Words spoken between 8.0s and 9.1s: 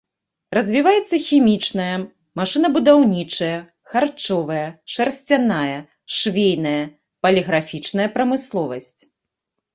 прамысловасць.